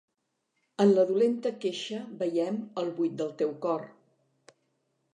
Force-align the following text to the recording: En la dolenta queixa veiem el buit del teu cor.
En 0.85 0.93
la 0.93 1.03
dolenta 1.11 1.51
queixa 1.67 2.01
veiem 2.23 2.59
el 2.85 2.93
buit 2.99 3.17
del 3.23 3.33
teu 3.45 3.57
cor. 3.67 3.89